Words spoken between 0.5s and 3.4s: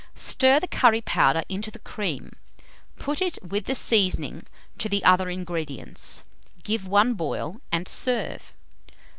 the curry powder into the cream; put it,